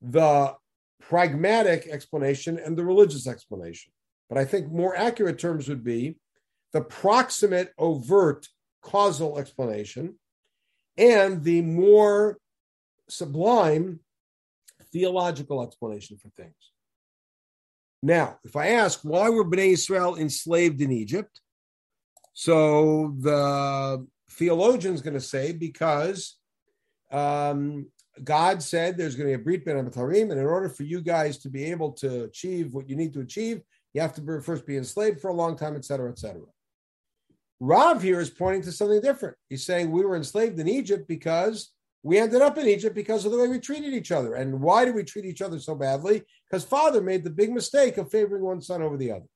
[0.00, 0.54] the
[1.00, 3.92] pragmatic explanation and the religious explanation.
[4.28, 6.16] But I think more accurate terms would be
[6.72, 8.46] the proximate, overt
[8.82, 10.14] causal explanation
[10.96, 12.38] and the more
[13.08, 14.00] sublime
[14.92, 16.54] theological explanation for things.
[18.02, 21.40] Now, if I ask why were Bnei Israel enslaved in Egypt,
[22.32, 26.36] so the theologian is going to say because
[27.10, 27.86] um,
[28.22, 31.00] God said there's going to be a Brit Ben Abatarim, and in order for you
[31.00, 33.60] guys to be able to achieve what you need to achieve,
[33.92, 36.46] you have to first be enslaved for a long time, et cetera, et cetera.
[37.58, 39.36] Rav here is pointing to something different.
[39.50, 41.70] He's saying we were enslaved in Egypt because
[42.02, 44.34] we ended up in Egypt because of the way we treated each other.
[44.34, 46.22] And why did we treat each other so badly?
[46.48, 49.26] Because father made the big mistake of favoring one son over the other.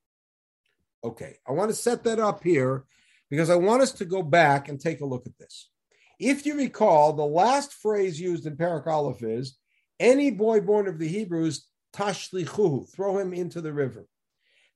[1.03, 2.85] Okay, I want to set that up here
[3.29, 5.69] because I want us to go back and take a look at this.
[6.19, 9.59] If you recall, the last phrase used in Perek Aleph is
[10.01, 14.07] any boy born of the Hebrews, tashlichuhu, throw him into the river.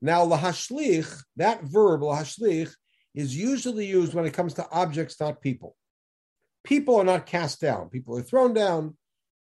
[0.02, 2.72] Now, lahashlich, that verb, lahashlich,
[3.14, 5.76] is usually used when it comes to objects, not people.
[6.68, 7.88] People are not cast down.
[7.88, 8.94] People are thrown down.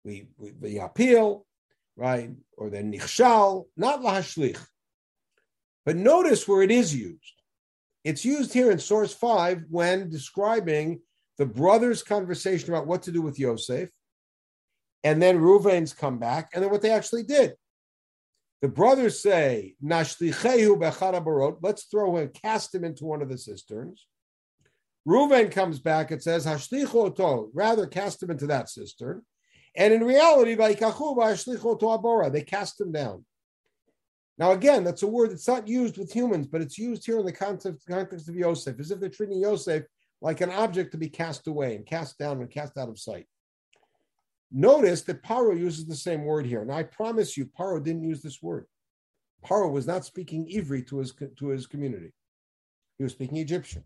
[0.05, 1.47] We, we, we appeal,
[1.97, 2.31] right?
[2.59, 4.59] Or the nichshal, not lahashlich.
[5.87, 7.43] But notice where it is used.
[8.03, 11.03] It's used here in source five when describing
[11.39, 13.89] the brothers' conversation about what to do with Yosef.
[15.05, 17.55] And then Reuven's come back, and then what they actually did.
[18.63, 24.09] The brothers say, Nashlichehu let's throw him, cast him into one of the cisterns.
[25.07, 29.23] Reuven comes back and says, Hashlichu rather cast him into that cistern.
[29.75, 30.75] And in reality, they
[32.43, 33.25] cast him down.
[34.39, 37.27] Now, again, that's a word that's not used with humans, but it's used here in
[37.27, 39.85] the context, context of Yosef, as if they're treating Yosef
[40.21, 43.27] like an object to be cast away and cast down and cast out of sight.
[44.51, 46.63] Notice that Paro uses the same word here.
[46.63, 48.67] And I promise you, Paro didn't use this word.
[49.45, 52.13] Paro was not speaking Ivri to his, to his community.
[52.99, 53.83] He was speaking Egyptian.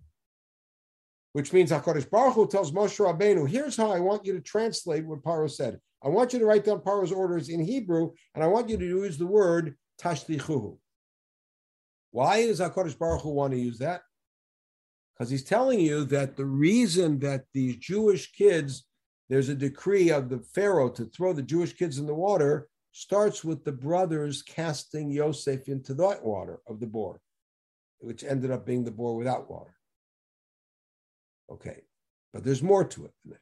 [1.36, 5.04] Which means HaKadosh Baruch Hu tells Moshe Rabbeinu, here's how I want you to translate
[5.04, 5.78] what Paro said.
[6.02, 8.84] I want you to write down Paro's orders in Hebrew, and I want you to
[8.86, 10.78] use the word tashlichuhu.
[12.10, 14.00] Why does HaKadosh Baruch Hu want to use that?
[15.12, 18.86] Because he's telling you that the reason that these Jewish kids,
[19.28, 23.44] there's a decree of the Pharaoh to throw the Jewish kids in the water, starts
[23.44, 27.20] with the brothers casting Yosef into that water of the bor,
[27.98, 29.75] which ended up being the bor without water.
[31.50, 31.82] Okay,
[32.32, 33.40] but there's more to it than that.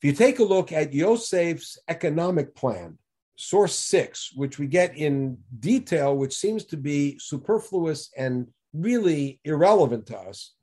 [0.00, 2.98] If you take a look at Yosef's economic plan,
[3.36, 10.06] source six, which we get in detail, which seems to be superfluous and really irrelevant
[10.06, 10.54] to us.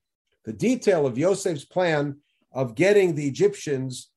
[0.45, 2.17] The detail of Yosef's plan
[2.51, 4.09] of getting the Egyptians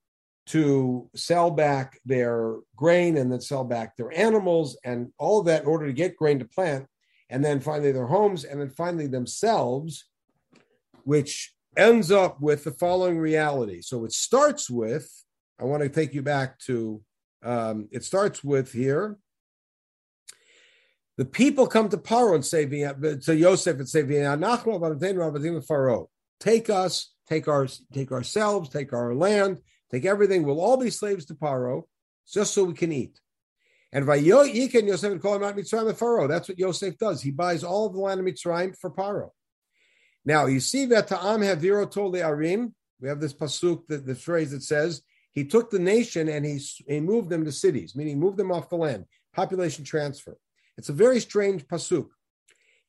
[0.47, 5.63] to sell back their grain and then sell back their animals and all of that
[5.63, 6.87] in order to get grain to plant,
[7.31, 10.07] and then finally their homes, and then finally themselves,
[11.05, 13.81] which ends up with the following reality.
[13.81, 15.11] So it starts with,
[15.61, 17.03] I want to take you back to
[17.43, 19.19] um, it starts with here.
[21.19, 24.03] The people come to Paro and say to Yosef and say,
[25.61, 26.11] Pharaoh,
[26.41, 29.59] take us, take our, take ourselves, take our land,
[29.91, 30.43] take everything.
[30.45, 31.83] We'll all be slaves to Paro,
[32.33, 33.21] just so we can eat.
[33.93, 36.27] And Vayoyikin Yosef and call him out Mitzrayim the Pharaoh.
[36.27, 37.21] That's what Yosef does.
[37.21, 39.31] He buys all of the land of Mitzrayim for Paro.
[40.25, 42.73] Now you see that Ta'am Haviro Tole Arim.
[43.01, 46.61] We have this pasuk, the, the phrase that says, he took the nation and he,
[46.87, 50.37] he moved them to cities, meaning moved them off the land, population transfer.
[50.79, 52.09] It's a very strange pasuk.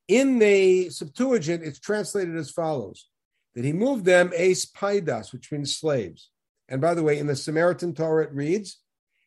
[0.08, 3.10] In the Septuagint, it's translated as follows:
[3.56, 6.30] that he moved them as paidas, which means slaves.
[6.68, 8.80] And by the way, in the Samaritan Torah, it reads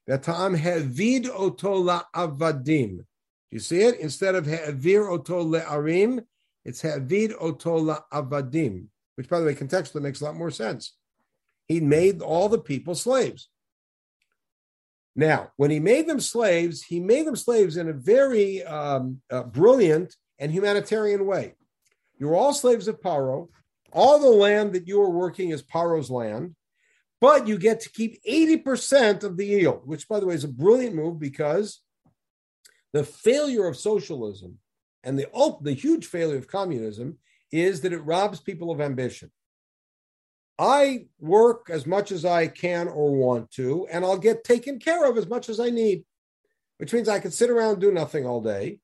[0.06, 2.98] that ta'am hevid otola avadim.
[2.98, 3.04] Do
[3.50, 3.98] you see it?
[3.98, 6.24] Instead of he'avir otola arim,
[6.66, 10.96] it's hevid otola avadim, which, by the way, contextually makes a lot more sense.
[11.68, 13.48] He made all the people slaves.
[15.14, 19.44] Now, when he made them slaves, he made them slaves in a very um, uh,
[19.44, 21.54] brilliant and humanitarian way.
[22.18, 23.48] You're all slaves of Paro.
[23.92, 26.56] All the land that you are working is Paro's land,
[27.20, 30.48] but you get to keep 80% of the yield, which, by the way, is a
[30.48, 31.80] brilliant move because
[32.92, 34.58] the failure of socialism
[35.06, 35.28] and the,
[35.62, 37.18] the huge failure of communism
[37.52, 39.30] is that it robs people of ambition.
[40.58, 45.08] I work as much as I can or want to, and I'll get taken care
[45.08, 46.04] of as much as I need,
[46.78, 48.80] which means I can sit around and do nothing all day,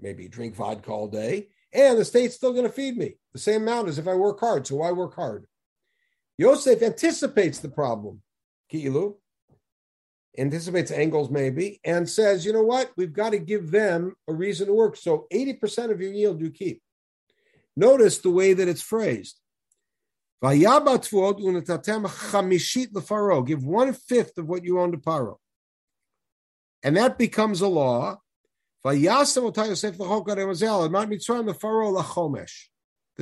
[0.00, 3.62] maybe drink vodka all day, and the state's still going to feed me the same
[3.62, 4.66] amount as if I work hard.
[4.66, 5.46] So why work hard.
[6.38, 8.22] Yosef anticipates the problem,
[8.72, 9.16] Ki'ilu,
[10.38, 12.90] anticipates angles maybe, and says, you know what?
[12.96, 14.96] We've got to give them a reason to work.
[14.96, 16.80] So 80% of your yield you keep.
[17.76, 19.38] Notice the way that it's phrased.
[20.40, 20.62] Give
[23.64, 25.36] one fifth of what you own to Paro.
[26.82, 28.20] And that becomes a law.
[28.84, 28.94] That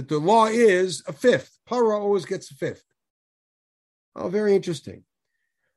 [0.08, 1.58] the law is a fifth.
[1.68, 2.84] Paro always gets a fifth.
[4.14, 5.04] Oh, very interesting.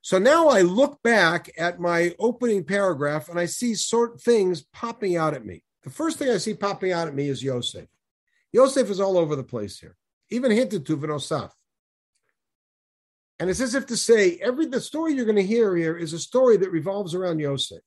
[0.02, 5.18] So now I look back at my opening paragraph and I see sort things popping
[5.18, 5.64] out at me.
[5.84, 7.88] The first thing I see popping out at me is Yosef.
[8.52, 9.96] Yosef is all over the place here
[10.30, 11.52] even hinted to Vinosaf.
[13.40, 16.14] And it's as if to say, every the story you're going to hear here is
[16.14, 17.80] a story that revolves around Yosef.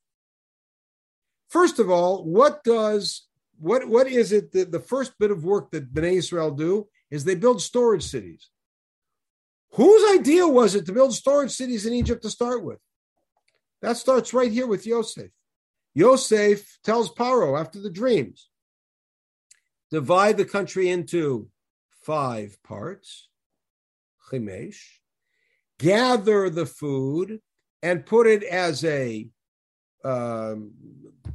[1.48, 3.27] First of all, what does
[3.59, 7.25] what what is it that the first bit of work that Bnei Israel do is
[7.25, 8.48] they build storage cities.
[9.74, 12.78] Whose idea was it to build storage cities in Egypt to start with?
[13.80, 15.30] That starts right here with Yosef.
[15.94, 18.48] Yosef tells Paro after the dreams,
[19.90, 21.48] divide the country into
[22.02, 23.28] five parts,
[24.30, 24.80] chimesh,
[25.78, 27.40] gather the food
[27.82, 29.28] and put it as a
[30.04, 30.72] um,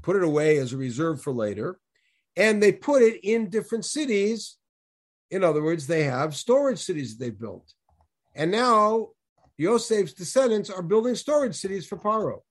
[0.02, 1.80] put it away as a reserve for later,
[2.36, 4.58] and they put it in different cities.
[5.32, 7.74] In other words, they have storage cities that they built,
[8.38, 9.10] and now
[9.58, 12.42] Yosef's descendants are building storage cities for Paro.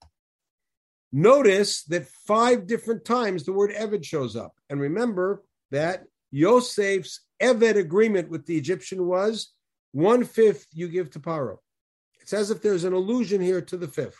[1.13, 4.53] Notice that five different times the word Eved shows up.
[4.69, 9.53] And remember that Yosef's Eved agreement with the Egyptian was
[9.93, 11.57] one fifth you give to Paro.
[12.19, 14.19] It's as if there's an allusion here to the fifth.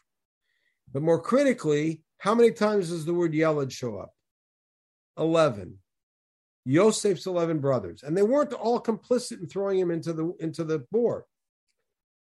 [0.93, 4.13] But more critically, how many times does the word Yeled show up?
[5.17, 5.77] 11.
[6.65, 8.03] Yosef's 11 brothers.
[8.03, 11.25] And they weren't all complicit in throwing him into the, into the bor.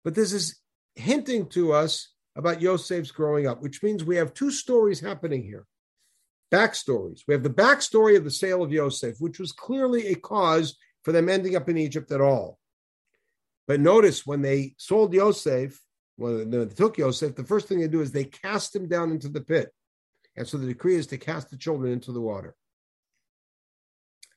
[0.07, 0.61] But this is
[0.95, 5.67] hinting to us about Yosef's growing up, which means we have two stories happening here.
[6.49, 7.23] Backstories.
[7.27, 11.11] We have the backstory of the sale of Yosef, which was clearly a cause for
[11.11, 12.57] them ending up in Egypt at all.
[13.67, 15.77] But notice when they sold Yosef,
[16.15, 19.27] when they took Yosef, the first thing they do is they cast him down into
[19.27, 19.73] the pit.
[20.37, 22.55] And so the decree is to cast the children into the water.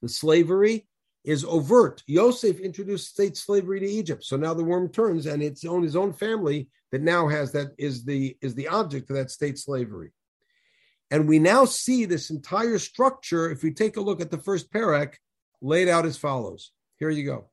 [0.02, 0.88] The slavery
[1.24, 2.02] is overt.
[2.06, 4.24] Yosef introduced state slavery to Egypt.
[4.24, 7.68] So now the worm turns and it's on his own family that now has that
[7.78, 10.12] is the is the object of that state slavery.
[11.10, 14.72] And we now see this entire structure, if we take a look at the first
[14.72, 15.14] perek,
[15.60, 16.70] laid out as follows.
[16.98, 17.50] Here you go.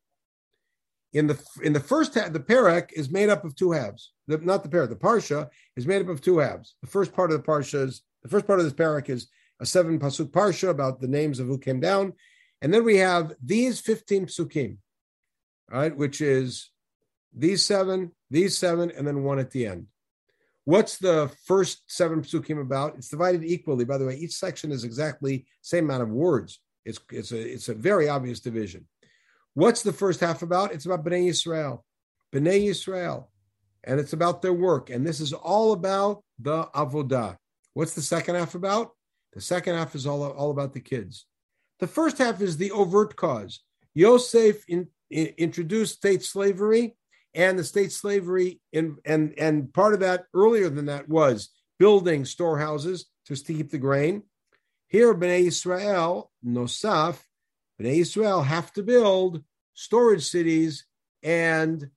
[1.14, 4.12] In the in the first half, the perek is made up of two halves.
[4.28, 6.76] The, not the perek, the parsha is made up of two halves.
[6.82, 9.28] The first part of the parsha is the first part of this perek is
[9.60, 12.14] a seven pasuk parsha about the names of who came down,
[12.62, 14.78] and then we have these 15 psukim,
[15.70, 16.70] right, which is
[17.34, 19.88] these seven, these seven, and then one at the end.
[20.66, 22.96] What's the first seven psukim about?
[22.96, 23.86] It's divided equally.
[23.86, 26.60] By the way, each section is exactly same amount of words.
[26.84, 28.88] It's it's a it's a very obvious division.
[29.54, 30.74] What's the first half about?
[30.74, 31.82] It's about Bnei Yisrael,
[32.34, 33.28] Bnei Yisrael,
[33.84, 34.90] and it's about their work.
[34.90, 37.38] And this is all about the avodah.
[37.74, 38.92] What's the second half about?
[39.34, 41.26] The second half is all, all about the kids.
[41.80, 43.62] The first half is the overt cause.
[43.94, 46.96] Yosef in, in, introduced state slavery,
[47.34, 52.26] and the state slavery, in, and, and part of that earlier than that was building
[52.26, 54.24] storehouses to keep the grain.
[54.88, 57.20] Here, Bnei Israel, Nosaf,
[57.80, 60.86] Bnei Israel have to build storage cities,
[61.22, 61.90] and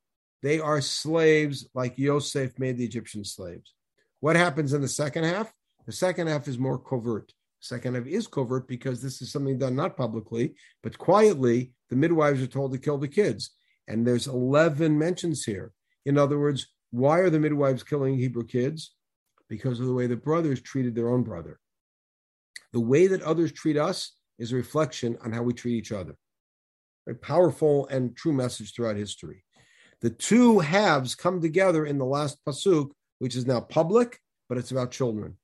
[0.42, 3.72] they are slaves like Yosef made the Egyptian slaves.
[4.20, 5.52] What happens in the second half?
[5.86, 7.32] The second half is more covert.
[7.61, 11.73] Second half is covert because this is something done not publicly, but quietly.
[11.90, 13.51] The midwives are told to kill the kids.
[13.87, 15.73] And there's 11 mentions here.
[16.07, 18.94] In other words, why are the midwives killing Hebrew kids?
[19.49, 21.61] Because of the way the brothers treated their own brother.
[22.73, 26.16] The way that others treat us is a reflection on how we treat each other.
[27.09, 29.44] A powerful and true message throughout history.
[30.01, 34.18] The two halves come together in the last pasuk, which is now public,
[34.49, 35.37] but it's about children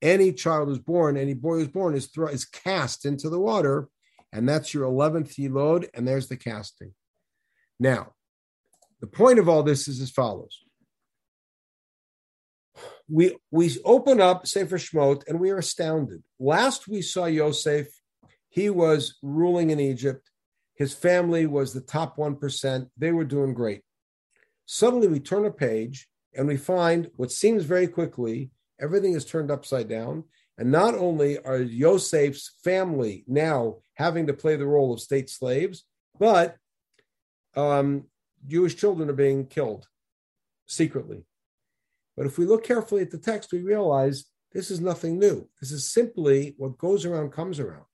[0.00, 3.88] any child who's born, any boy who's born is throw, is cast into the water,
[4.32, 6.94] and that's your eleventh load, and there's the casting.
[7.80, 8.12] Now,
[9.00, 10.58] the point of all this is as follows.
[13.08, 16.22] We we open up Sefer Shmot and we are astounded.
[16.38, 17.86] Last we saw Yosef,
[18.48, 20.30] he was ruling in Egypt.
[20.74, 22.88] His family was the top 1%.
[22.96, 23.82] They were doing great.
[24.66, 29.50] Suddenly we turn a page and we find what seems very quickly Everything is turned
[29.50, 30.24] upside down.
[30.58, 35.84] And not only are Yosef's family now having to play the role of state slaves,
[36.18, 36.56] but
[37.56, 38.04] um,
[38.46, 39.86] Jewish children are being killed
[40.66, 41.24] secretly.
[42.16, 45.48] But if we look carefully at the text, we realize this is nothing new.
[45.60, 47.84] This is simply what goes around comes around.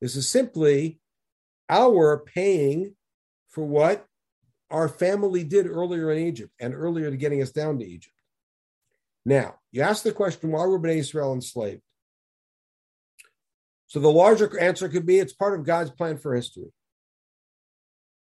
[0.00, 1.00] This is simply
[1.68, 2.94] our paying
[3.48, 4.06] for what
[4.70, 8.15] our family did earlier in Egypt and earlier to getting us down to Egypt.
[9.26, 11.82] Now, you ask the question, why were Bnei Israel enslaved?
[13.88, 16.72] So the larger answer could be it's part of God's plan for history.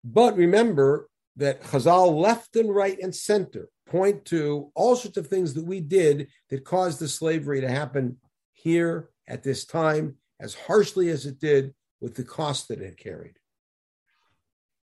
[0.03, 5.55] But remember that Chazal left and right and center point to all sorts of things
[5.55, 8.17] that we did that caused the slavery to happen
[8.53, 13.37] here at this time as harshly as it did with the cost that it carried.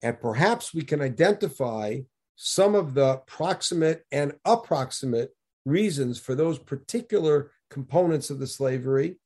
[0.01, 1.99] And perhaps we can identify
[2.37, 5.31] some of the proximate and approximate
[5.67, 9.17] reasons for those particular components of the slavery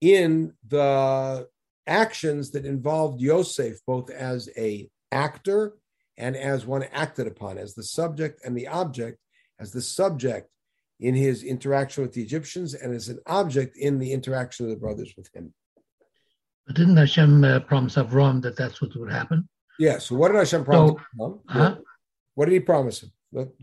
[0.00, 1.48] in the
[1.86, 5.74] actions that involved Yosef both as a actor
[6.16, 9.18] and as one acted upon as the subject and the object
[9.58, 10.48] as the subject
[11.00, 14.76] in his interaction with the Egyptians and as an object in the interaction of the
[14.76, 15.52] brothers with him.
[16.66, 19.48] But didn't Hashem uh, promise Avram that that's what would happen?
[19.78, 19.98] Yeah.
[19.98, 21.02] So what did Hashem promise?
[21.18, 21.76] So, huh?
[22.34, 23.12] What did he promise him?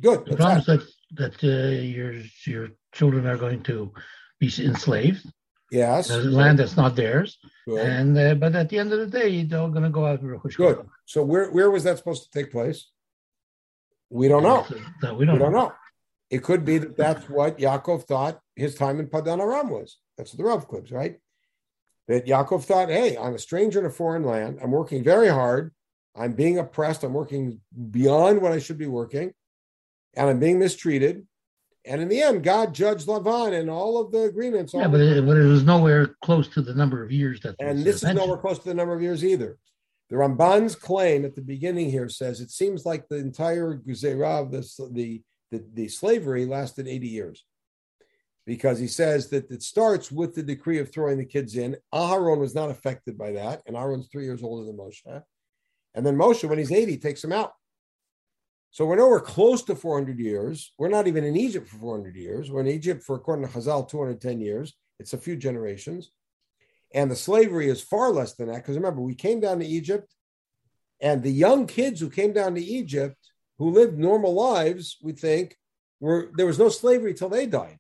[0.02, 0.28] Good.
[0.28, 2.14] He promised that that uh, your
[2.46, 3.94] your children are going to
[4.40, 5.26] be enslaved.
[5.72, 6.08] Yes.
[6.08, 7.38] There's land that's not theirs.
[7.66, 7.86] Good.
[7.86, 10.22] And uh, but at the end of the day, they're all going to go out.
[10.56, 10.88] Good.
[11.06, 12.90] So where where was that supposed to take place?
[14.10, 14.66] We don't know.
[15.04, 15.74] No, we don't, we don't know.
[16.30, 19.98] It could be that that's what Yaakov thought his time in Padan Aram was.
[20.18, 21.20] That's the Rav clips, right?
[22.08, 24.60] That Yaakov thought, hey, I'm a stranger in a foreign land.
[24.62, 25.74] I'm working very hard.
[26.16, 27.04] I'm being oppressed.
[27.04, 27.60] I'm working
[27.92, 29.34] beyond what I should be working.
[30.18, 31.26] And I'm being mistreated.
[31.86, 34.74] And in the end, God judged Lavan and all of the agreements.
[34.74, 37.56] Yeah, but it, but it, was nowhere close to the number of years that.
[37.60, 39.58] And this is nowhere close to the number of years either.
[40.10, 44.90] The Ramban's claim at the beginning here says it seems like the entire Gezerah the,
[44.92, 47.46] the, the, the slavery lasted 80 years
[48.46, 51.76] because he says that it starts with the decree of throwing the kids in.
[51.94, 55.24] Aharon was not affected by that, and Aaron's three years older than Moshe.
[55.94, 57.52] And then Moshe, when he's 80, takes him out.
[58.72, 60.74] So we're nowhere close to 400 years.
[60.78, 62.52] We're not even in Egypt for 400 years.
[62.52, 64.74] We're in Egypt for, according to Chazal, 210 years.
[65.00, 66.12] It's a few generations.
[66.94, 68.58] And the slavery is far less than that.
[68.58, 70.14] Because remember, we came down to Egypt,
[71.02, 73.18] and the young kids who came down to Egypt,
[73.58, 75.56] who lived normal lives, we think,
[76.00, 77.78] were there was no slavery till they died.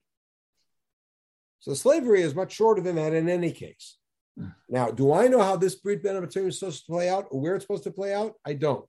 [1.60, 3.98] So slavery is much shorter than that in any case.
[4.38, 4.50] Hmm.
[4.70, 7.56] Now, do I know how this Brit Ben is supposed to play out or where
[7.56, 8.34] it's supposed to play out?
[8.46, 8.86] I don't.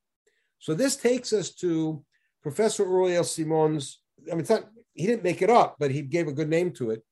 [0.58, 2.04] So this takes us to
[2.42, 4.00] Professor Uriel Simon's.
[4.30, 6.90] I mean, not, he didn't make it up, but he gave a good name to
[6.90, 7.02] it.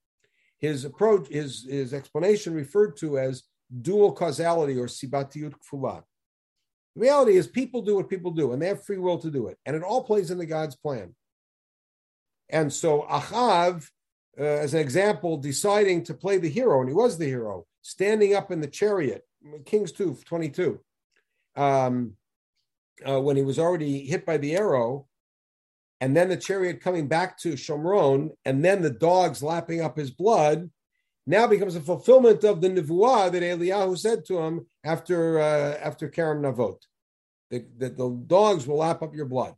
[0.59, 3.45] His approach, his his explanation referred to as
[3.83, 6.03] dual causality or sibatiyut kfula.
[6.95, 9.49] The reality is, people do what people do, and they have free will to do
[9.49, 11.15] it, and it all plays into God's plan.
[12.49, 13.89] And so Achav,
[14.39, 18.35] uh, as an example, deciding to play the hero, and he was the hero, standing
[18.35, 19.23] up in the chariot,
[19.65, 20.81] Kings 2, 22.
[21.57, 22.17] Um,
[23.05, 25.07] uh, when he was already hit by the arrow,
[26.01, 30.11] and then the chariot coming back to Shomron, and then the dogs lapping up his
[30.11, 30.71] blood,
[31.27, 36.09] now becomes a fulfillment of the nevuah that Eliyahu said to him after uh, after
[36.09, 36.79] Kerem Navot,
[37.51, 39.55] that, the dogs will lap up your blood.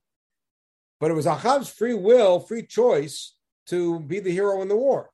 [1.01, 3.35] But it was Achav's free will, free choice
[3.67, 5.11] to be the hero in the war.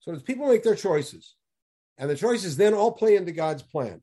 [0.00, 1.34] So people make their choices,
[1.96, 4.02] and the choices then all play into God's plan.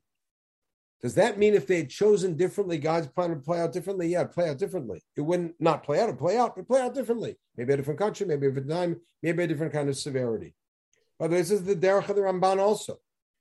[1.02, 4.08] Does that mean if they had chosen differently, God's plan would play out differently?
[4.08, 5.02] Yeah, play out differently.
[5.16, 7.38] It wouldn't not play out, it play out, but play out differently.
[7.56, 10.54] Maybe a different country, maybe a different time, maybe a different kind of severity.
[11.18, 12.98] By the way, this is the derech of the Ramban also,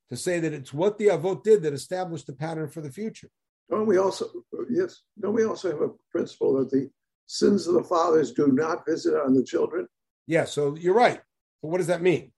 [0.10, 3.30] to say that it's what the Avot did that established the pattern for the future.
[3.70, 4.30] Don't we also,
[4.70, 6.90] yes, don't we also have a principle that the
[7.28, 9.86] sins of the fathers do not visit on the children?
[10.28, 11.22] Yeah, so you're right.
[11.62, 12.32] But what does that mean?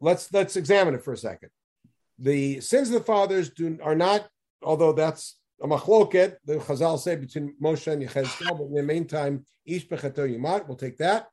[0.00, 1.50] Let's let's examine it for a second
[2.22, 4.28] the sins of the fathers do are not,
[4.62, 9.44] although that's a machloket, the Chazal say between Moshe and Yechezkel, but in the meantime,
[9.66, 11.26] Ish Bechato Yumat, we'll take that.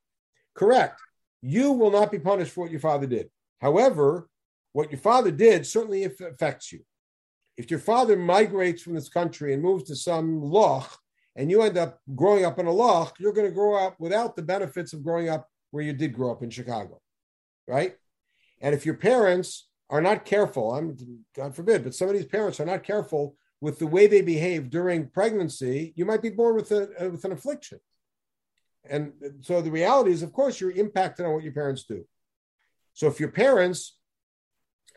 [0.55, 0.99] Correct.
[1.41, 3.29] You will not be punished for what your father did.
[3.61, 4.27] However,
[4.73, 6.79] what your father did certainly affects you.
[7.55, 10.97] If your father migrates from this country and moves to some loch,
[11.35, 14.35] and you end up growing up in a loch, you're going to grow up without
[14.35, 16.99] the benefits of growing up where you did grow up in Chicago,
[17.67, 17.95] right?
[18.59, 20.95] And if your parents are not careful, I'm
[21.35, 24.69] God forbid, but some of these parents are not careful with the way they behave
[24.69, 27.79] during pregnancy, you might be born with a uh, with an affliction.
[28.89, 32.05] And so the reality is, of course, you're impacted on what your parents do.
[32.93, 33.97] So if your parents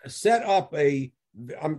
[0.07, 1.12] set up a,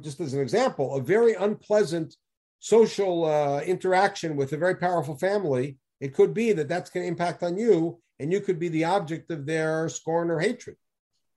[0.01, 2.15] just as an example, a very unpleasant
[2.59, 7.07] social uh, interaction with a very powerful family, it could be that that's going to
[7.07, 10.75] impact on you, and you could be the object of their scorn or hatred.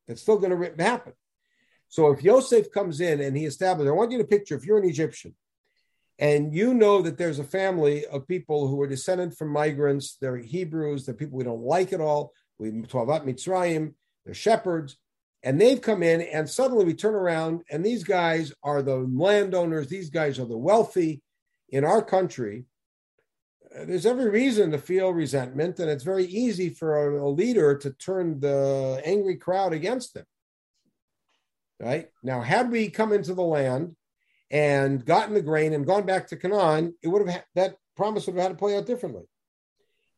[0.07, 1.12] That's still going to happen.
[1.89, 4.78] So if Yosef comes in and he establishes, I want you to picture if you're
[4.78, 5.34] an Egyptian
[6.18, 10.37] and you know that there's a family of people who are descended from migrants, they're
[10.37, 12.32] Hebrews, they're people we don't like at all.
[12.59, 14.97] We about Mitzrayim, they're shepherds,
[15.43, 19.89] and they've come in, and suddenly we turn around, and these guys are the landowners,
[19.89, 21.22] these guys are the wealthy
[21.68, 22.64] in our country.
[23.70, 28.41] There's every reason to feel resentment, and it's very easy for a leader to turn
[28.41, 30.24] the angry crowd against them.
[31.79, 33.97] Right now, had we come into the land
[34.51, 38.37] and gotten the grain and gone back to Canaan, it would have that promise would
[38.37, 39.24] have had to play out differently.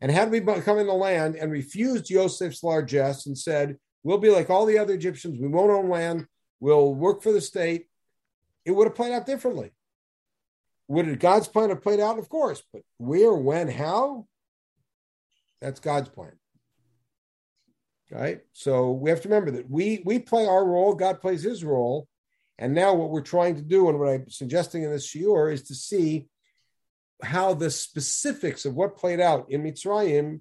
[0.01, 4.31] And had we come in the land and refused Joseph's largesse and said, "We'll be
[4.31, 5.41] like all the other Egyptians.
[5.41, 6.29] We won't own land.
[6.61, 7.89] We'll work for the state,"
[8.65, 9.73] it would have played out differently.
[10.87, 12.21] Would God's plan have played out?
[12.21, 14.29] Of course, but where, when, how?
[15.61, 16.39] That's God's plan
[18.11, 18.41] right?
[18.53, 22.09] So we have to remember that we we play our role, God plays His role,
[22.59, 25.65] and now what we're trying to do, and what I'm suggesting in this shiur, is
[25.65, 26.29] to see
[27.23, 30.41] how the specifics of what played out in Mitzrayim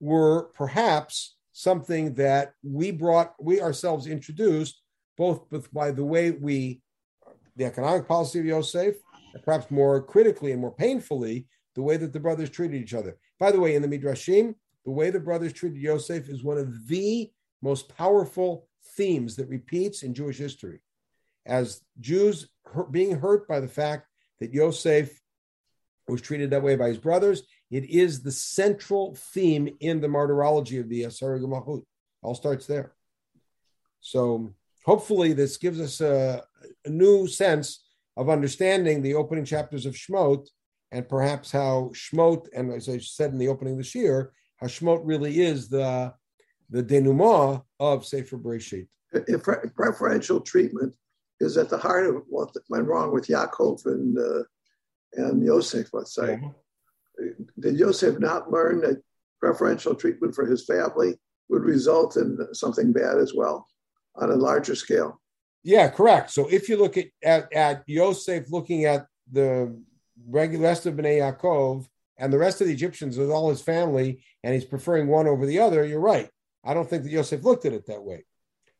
[0.00, 4.82] were perhaps something that we brought, we ourselves introduced,
[5.16, 6.82] both by the way we,
[7.56, 8.96] the economic policy of Yosef,
[9.44, 13.16] perhaps more critically and more painfully, the way that the brothers treated each other.
[13.38, 14.54] By the way, in the Midrashim,
[14.86, 17.28] the way the brothers treated Yosef is one of the
[17.60, 20.78] most powerful themes that repeats in Jewish history.
[21.44, 22.48] As Jews
[22.92, 24.06] being hurt by the fact
[24.40, 25.20] that Yosef
[26.08, 30.78] was treated that way by his brothers, it is the central theme in the martyrology
[30.78, 31.82] of the Asar Malchut.
[32.22, 32.94] All starts there.
[34.00, 36.44] So hopefully, this gives us a,
[36.84, 37.84] a, new sense
[38.16, 40.46] of understanding the opening chapters of Shmot
[40.92, 45.00] and perhaps how Shmot, and as I said in the opening this year, how Shmot
[45.04, 46.14] really is the
[46.70, 48.88] the denouement of Sefer Bereshit.
[49.76, 50.94] Preferential treatment
[51.40, 54.42] is at the heart of what went wrong with Yaakov and uh,
[55.14, 56.38] and Yosef, let's say.
[56.42, 57.28] Yeah.
[57.58, 59.02] Did Yosef not learn that
[59.40, 61.14] preferential treatment for his family
[61.48, 63.66] would result in something bad as well
[64.16, 65.20] on a larger scale?
[65.62, 66.30] Yeah, correct.
[66.30, 69.76] So if you look at at, at Yosef looking at the
[70.28, 71.86] regular rest of Bnei Yaakov
[72.18, 75.46] and the rest of the Egyptians with all his family, and he's preferring one over
[75.46, 76.30] the other, you're right.
[76.64, 78.24] I don't think that Yosef looked at it that way.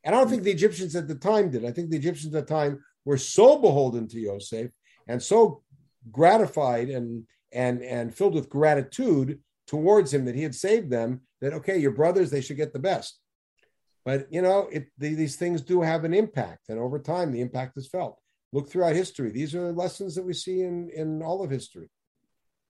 [0.03, 1.65] And I don't think the Egyptians at the time did.
[1.65, 4.71] I think the Egyptians at the time were so beholden to Yosef
[5.07, 5.63] and so
[6.11, 11.53] gratified and and and filled with gratitude towards him that he had saved them that
[11.53, 13.19] okay your brothers they should get the best
[14.05, 17.41] but you know it, the, these things do have an impact and over time the
[17.41, 18.19] impact is felt
[18.53, 21.89] look throughout history these are lessons that we see in in all of history